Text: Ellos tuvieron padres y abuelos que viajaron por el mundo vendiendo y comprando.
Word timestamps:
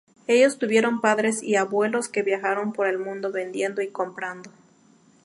Ellos 0.25 0.57
tuvieron 0.57 0.99
padres 0.99 1.43
y 1.43 1.57
abuelos 1.57 2.07
que 2.07 2.23
viajaron 2.23 2.73
por 2.73 2.87
el 2.87 2.97
mundo 2.97 3.31
vendiendo 3.31 3.83
y 3.83 3.89
comprando. 3.89 4.49